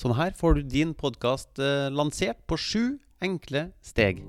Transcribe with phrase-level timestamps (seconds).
[0.00, 1.60] Sånn her får du din podkast
[1.92, 2.84] lansert på sju
[3.20, 4.22] enkle steg.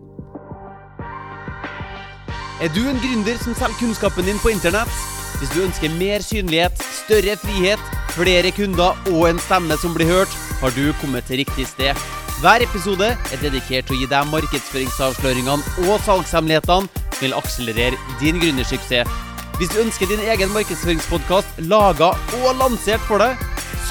[2.60, 4.92] Er du en gründer som selger kunnskapen din på internett?
[5.40, 10.36] Hvis du ønsker mer synlighet, større frihet, flere kunder og en stemme som blir hørt,
[10.60, 11.96] har du kommet til riktig sted.
[12.44, 18.44] Hver episode er dedikert til å gi deg markedsføringsavsløringene og salgshemmelighetene som vil akselerere din
[18.44, 19.08] gründersuksess.
[19.56, 22.12] Hvis du ønsker din egen markedsføringspodkast laga
[22.42, 23.40] og lansert for deg,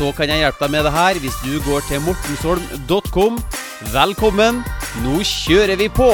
[0.01, 3.35] så kan jeg hjelpe deg med det her hvis du går til mortensholm.com.
[3.93, 4.63] Velkommen,
[5.05, 6.09] nå kjører vi på!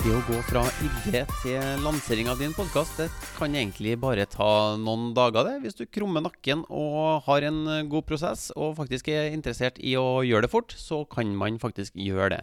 [0.00, 3.04] Det å gå fra idé til lansering av din podkast,
[3.38, 5.60] kan egentlig bare ta noen dager, det.
[5.62, 10.24] Hvis du krummer nakken og har en god prosess, og faktisk er interessert i å
[10.26, 12.42] gjøre det fort, så kan man faktisk gjøre det.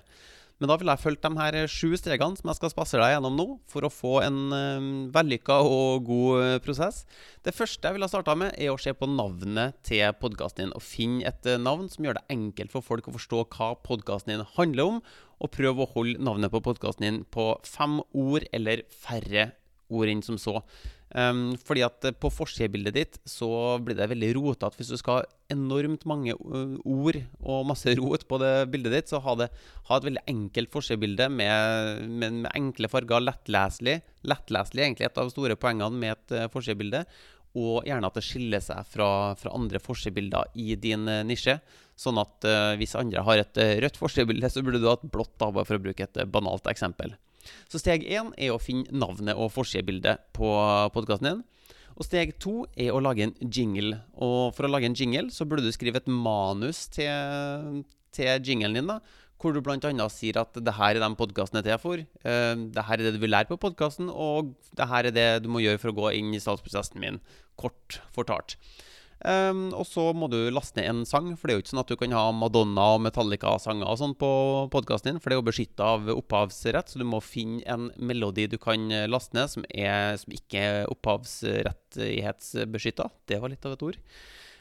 [0.63, 3.33] Men da vil jeg følge de her sju stegene som jeg skal spasere deg gjennom
[3.35, 7.01] nå, for å få en um, vellykka og god uh, prosess.
[7.43, 10.71] Det første jeg vil ha starta med, er å se på navnet til podkasten din.
[10.71, 14.45] Og finne et navn som gjør det enkelt for folk å forstå hva podkasten din
[14.55, 15.03] handler om.
[15.43, 19.49] Og prøv å holde navnet på podkasten din på fem ord eller færre
[19.91, 20.61] ord enn som så.
[21.13, 23.47] Um, fordi at på forsidebildet ditt så
[23.85, 24.79] blir det veldig rotete.
[24.79, 29.21] Hvis du skal ha enormt mange ord og masse rot på det bildet ditt, så
[29.21, 29.51] ha, det,
[29.89, 33.99] ha et veldig enkelt forsidebilde med, med, med, enkle farger, lettleselig.
[34.25, 37.03] Lettleselig egentlig et av de store poengene med et uh, forsidebilde.
[37.61, 41.59] Og gjerne at det skiller seg fra, fra andre forsidebilder i din nisje.
[41.93, 45.35] Sånn at uh, hvis andre har et rødt forsidebilde, så burde du ha et blått,
[45.37, 47.13] da, for å bruke et banalt eksempel.
[47.71, 50.53] Så steg én er å finne navnet og forsidebildet på
[50.95, 51.43] podkasten din.
[51.93, 53.99] Og steg to er å lage en jingle.
[54.17, 57.83] Og for å lage en jingle så burde du skrive et manus til,
[58.15, 58.89] til jinglen din.
[58.89, 59.01] da
[59.43, 60.07] hvor du bl.a.
[60.07, 62.03] sier at det her er de podkastene til til for.
[62.23, 65.27] Uh, det her er det du vil lære på podkasten, og det her er det
[65.43, 67.19] du må gjøre for å gå inn i salgsprosessen min.
[67.59, 68.55] Kort fortalt.
[69.23, 71.85] Um, og så må du laste ned en sang, for det er jo ikke sånn
[71.85, 74.29] at du kan ha Madonna og Metallica-sanger og sånn på
[74.73, 78.51] podkasten din, for det er jo beskytta av opphavsrett, så du må finne en melodi
[78.51, 83.05] du kan eh, laste ned som, er, som ikke er opphavsrettighetsbeskytta.
[83.31, 83.97] Det var litt av et ord.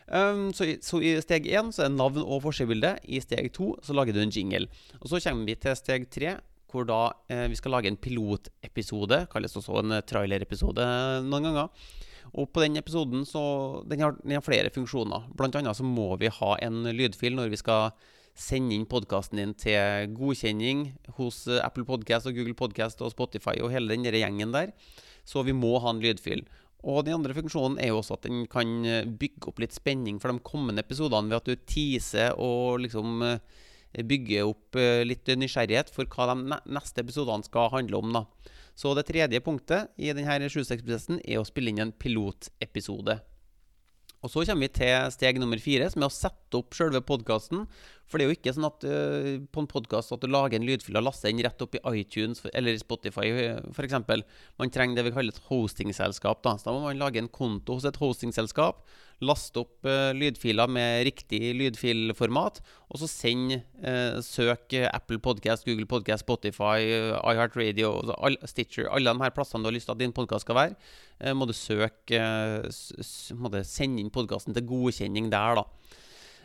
[0.07, 2.93] Um, så, i, så, i steg én så er navn og forsidebilde.
[3.03, 4.67] I steg to så lager du en jingle.
[5.01, 6.37] Og så kommer vi til steg tre,
[6.71, 9.27] hvor da eh, vi skal lage en pilotepisode.
[9.33, 10.85] Kalles også en trailerepisode
[11.27, 11.67] noen ganger.
[12.33, 15.29] Og på den episoden så Den har, den har flere funksjoner.
[15.37, 17.93] Blant annet så må vi ha en lydfil når vi skal
[18.39, 20.87] sende inn podkasten din til godkjenning
[21.19, 24.73] hos eh, Apple Podcast og Google Podcast og Spotify og hele den gjengen der.
[25.29, 26.47] Så vi må ha en lydfil.
[26.83, 30.19] Og den andre funksjonen er jo også at den kan eh, bygge opp litt spenning
[30.23, 35.91] for de kommende episodene ved at du teaser og liksom eh, bygger opp litt nysgjerrighet
[35.93, 38.17] for hva de neste episodene skal handle om.
[38.17, 38.25] da.
[38.79, 43.19] Så det tredje punktet i denne sjustegsprosessen er å spille inn en pilotepisode.
[44.23, 47.65] Og så kommer vi til steg nummer fire, som er å sette opp selve podkasten.
[48.11, 50.67] For det er jo ikke sånn at uh, på en podkast at du lager en
[50.69, 53.31] lydfil og laster den rett opp i iTunes eller Spotify
[53.73, 53.97] f.eks.
[54.61, 56.43] Man trenger det vi kaller et hostingselskap.
[56.45, 56.59] Da.
[56.59, 58.85] Så da må man lage en konto hos et hostingselskap
[59.23, 62.59] laste opp uh, lydfiler med riktig lydfilformat,
[62.91, 66.83] og så send uh, søk Apple Podcast, Google Podcast, Spotify,
[67.23, 70.59] iHeartRadio, all, Stitcher Alle de her plassene du har lyst til at din podkast skal
[70.59, 72.19] være, må du søke
[73.39, 76.01] Må du sende inn podkasten til godkjenning der, da.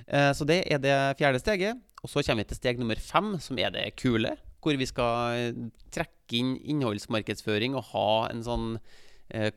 [0.08, 1.82] Så det er det fjerde steget.
[2.00, 4.38] Og så kommer vi til steg nummer fem, som er det kule.
[4.64, 5.58] Hvor vi skal
[5.92, 8.70] trekke inn innholdsmarkedsføring og ha en sånn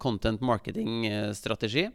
[0.03, 1.87] content marketing-strategi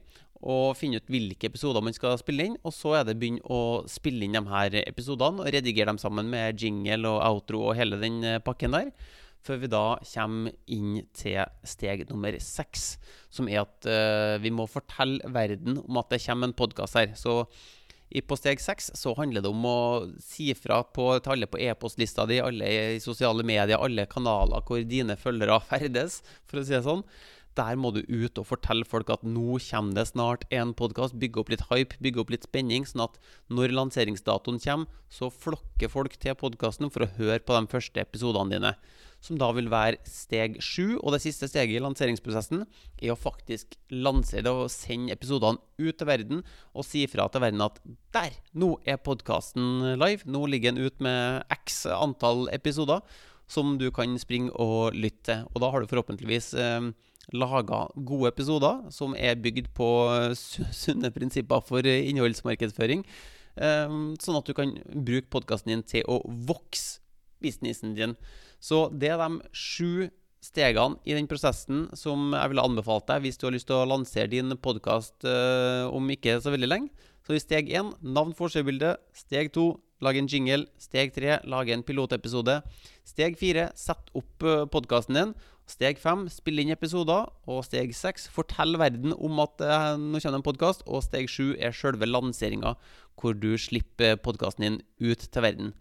[0.46, 2.58] og finne ut hvilke episoder man skal spille inn.
[2.66, 6.30] Og så er det begynne å spille inn de her episodene og redigere dem sammen
[6.32, 8.92] med jingle og outro og hele den eh, pakken der.
[9.46, 12.96] Før vi da kommer inn til steg nummer seks,
[13.30, 13.86] som er at
[14.42, 17.12] vi må fortelle verden om at det kommer en podkast her.
[17.14, 17.44] Så
[18.28, 19.80] på steg seks så handler det om å
[20.22, 24.84] si fra på, til alle på e-postlista di, alle i sosiale medier, alle kanaler hvor
[24.88, 27.04] dine følgere ferdes, for å si det sånn.
[27.56, 31.16] Der må du ut og fortelle folk at nå kommer det snart en podkast.
[31.16, 33.16] Bygge opp litt hype, bygge opp litt spenning, sånn at
[33.48, 38.57] når lanseringsdatoen kommer, så flokker folk til podkasten for å høre på de første episodene
[38.57, 38.74] dine.
[39.24, 40.98] Som da vil være steg sju.
[41.00, 45.96] Og det siste steget i lanseringsprosessen er å faktisk lansere det og sende episodene ut
[45.96, 46.44] til verden
[46.75, 47.80] og si fra til verden at
[48.16, 48.36] der!
[48.51, 50.28] Nå er podkasten live.
[50.28, 53.00] Nå ligger den ut med x antall episoder
[53.48, 55.50] som du kan springe og lytte til.
[55.54, 56.92] Og da har du forhåpentligvis eh,
[57.33, 59.88] laga gode episoder som er bygd på
[60.36, 63.06] sunne prinsipper for innholdsmarkedsføring.
[63.56, 67.00] Um, sånn at du kan bruke podkasten din til å vokse
[67.44, 68.16] businessen din.
[68.60, 70.10] Så det er de sju
[70.45, 73.88] stegene i den prosessen som jeg ville anbefalt deg hvis du har lyst til å
[73.89, 77.12] lansere din podkast uh, om ikke så veldig lenge.
[77.25, 78.92] Så i steg 1 navn, forsøkbilde.
[79.18, 79.66] Steg 2
[80.06, 80.68] lage en jingle.
[80.77, 82.60] Steg 3 lage en pilotepisode.
[83.07, 85.33] Steg 4 sett opp podkasten din.
[85.65, 87.29] Steg 5 spill inn episoder.
[87.50, 90.85] Og steg 6 fortell verden om at eh, nå kommer det en podkast.
[90.85, 92.75] Og steg 7 er selve lanseringa,
[93.19, 95.73] hvor du slipper podkasten din ut til verden.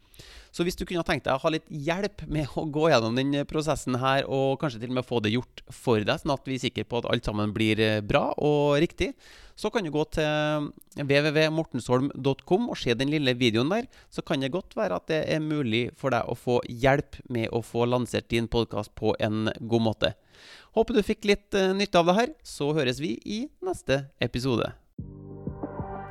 [0.55, 3.41] Så hvis du kunne tenkt deg å ha litt hjelp med å gå gjennom den
[3.51, 6.55] prosessen her, og kanskje til og med få det gjort for deg, sånn at vi
[6.55, 9.11] er sikre på at alt sammen blir eh, bra og riktig,
[9.59, 10.69] så kan du gå til
[11.01, 13.91] www.mortensholm.com og se den lille videoen der.
[14.15, 17.51] Så kan det godt være at det er mulig for deg å få hjelp med
[17.55, 20.15] å få lansert din podkast på en god måte.
[20.75, 22.35] Håper du fikk litt uh, nytte av det her.
[22.43, 24.73] Så høres vi i neste episode.